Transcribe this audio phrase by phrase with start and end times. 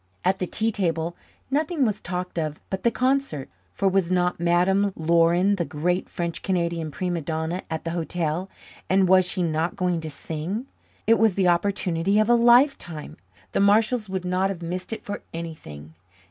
[0.25, 1.15] At the tea table
[1.51, 6.41] nothing was talked of but the concert; for was not Madame Laurin, the great French
[6.41, 8.49] Canadian prima donna, at the hotel,
[8.89, 10.65] and was she not going to sing?
[11.05, 13.17] It was the opportunity of a lifetime
[13.51, 15.93] the Marshalls would not have missed it for anything.